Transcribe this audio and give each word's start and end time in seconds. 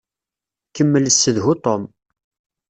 Kemmel 0.75 1.05
ssedhu 1.11 1.53
Tom. 1.63 1.83